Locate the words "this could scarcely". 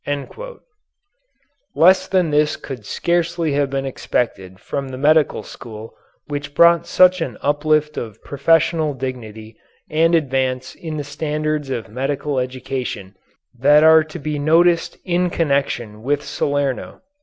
2.31-3.51